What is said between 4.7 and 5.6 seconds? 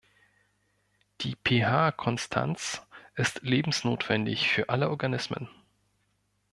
Organismen.